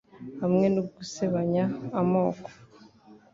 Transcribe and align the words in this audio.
hamwe 0.41 0.65
no 0.75 0.81
gusebanya 0.95 1.63
amoko 1.99 2.49